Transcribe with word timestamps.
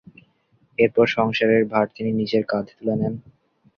এরপর 0.77 1.05
সংসারের 1.15 1.63
ভার 1.65 1.87
তিনি 1.95 2.11
নিজের 2.13 2.43
কাঁধে 2.45 2.73
তুলে 2.77 2.95
নেন। 3.01 3.13